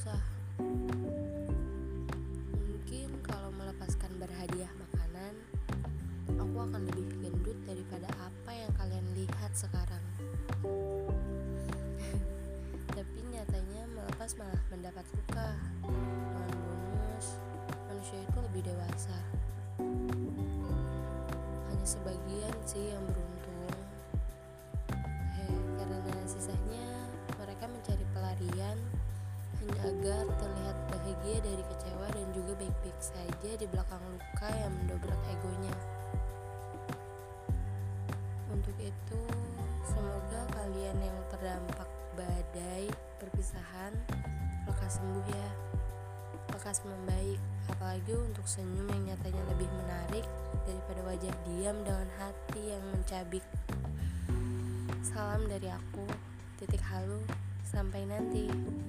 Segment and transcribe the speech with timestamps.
[0.00, 0.24] susah.
[2.56, 5.36] Mungkin kalau melepaskan berhadiah makanan
[6.40, 10.00] aku akan lebih gendut daripada apa yang kalian lihat sekarang.
[12.96, 15.52] Tapi nyatanya melepas malah mendapat luka
[15.84, 17.36] dengan bonus.
[17.92, 19.20] Manusia itu lebih dewasa.
[21.68, 23.29] Hanya sebagian sih yang beruntung.
[29.90, 35.74] Agar terlihat bahagia dari kecewa dan juga baik-baik saja di belakang luka yang mendobrak egonya.
[38.54, 39.22] Untuk itu,
[39.82, 42.86] semoga kalian yang terdampak badai
[43.18, 43.98] perpisahan
[44.70, 45.50] lekas sembuh ya.
[46.54, 50.26] Lekas membaik, apalagi untuk senyum yang nyatanya lebih menarik
[50.70, 53.42] daripada wajah diam dengan hati yang mencabik.
[55.02, 56.06] Salam dari aku,
[56.62, 57.18] titik halu,
[57.66, 58.79] sampai nanti.